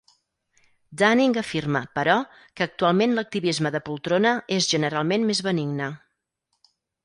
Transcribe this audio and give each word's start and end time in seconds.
Dunning 1.01 1.35
afirma, 1.41 1.81
però, 1.99 2.15
que 2.57 2.67
actualment 2.67 3.15
l'activisme 3.19 3.75
de 3.77 3.83
poltrona 3.93 4.35
és 4.59 4.73
generalment 4.75 5.31
més 5.33 5.47
benigne. 5.53 5.95